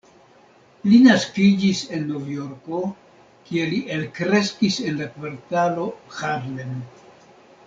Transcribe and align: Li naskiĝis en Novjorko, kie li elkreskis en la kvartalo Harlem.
Li 0.85 0.99
naskiĝis 1.07 1.81
en 1.97 2.07
Novjorko, 2.13 2.79
kie 3.51 3.69
li 3.75 3.83
elkreskis 3.99 4.81
en 4.89 4.99
la 5.03 5.11
kvartalo 5.19 5.89
Harlem. 6.19 6.77